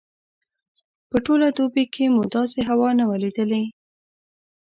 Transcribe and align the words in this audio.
په 1.09 1.17
ټوله 1.25 1.47
دوبي 1.57 1.85
کې 1.93 2.05
مو 2.13 2.23
داسې 2.35 2.59
هوا 2.69 2.89
نه 2.99 3.05
وه 3.09 3.17
لیدلې. 3.23 3.63